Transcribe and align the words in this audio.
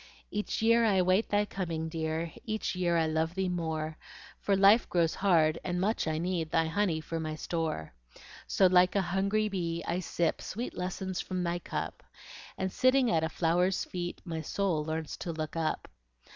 Each 0.31 0.63
year 0.63 0.83
I 0.83 1.03
wait 1.03 1.29
thy 1.29 1.45
coming, 1.45 1.87
dear, 1.87 2.33
Each 2.43 2.75
year 2.75 2.97
I 2.97 3.05
love 3.05 3.35
thee 3.35 3.49
more, 3.49 3.99
For 4.39 4.55
life 4.55 4.89
grows 4.89 5.13
hard, 5.13 5.59
and 5.63 5.79
much 5.79 6.07
I 6.07 6.17
need 6.17 6.49
Thy 6.49 6.65
honey 6.65 7.01
for 7.01 7.19
my 7.19 7.35
store. 7.35 7.93
So, 8.47 8.65
like 8.65 8.95
a 8.95 9.01
hungry 9.03 9.47
bee, 9.47 9.83
I 9.87 9.99
sip 9.99 10.41
Sweet 10.41 10.75
lessons 10.75 11.21
from 11.21 11.43
thy 11.43 11.59
cup, 11.59 12.01
And 12.57 12.71
sitting 12.71 13.11
at 13.11 13.23
a 13.23 13.29
flower's 13.29 13.83
feet, 13.85 14.21
My 14.25 14.41
soul 14.41 14.83
learns 14.83 15.15
to 15.17 15.31
look 15.31 15.55
up. 15.55 15.87